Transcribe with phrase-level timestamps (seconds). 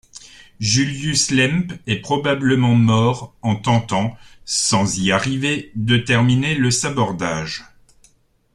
[0.59, 7.63] Julius Lemp est probablement mort en tentant, sans y-arriver de terminer le sabordage.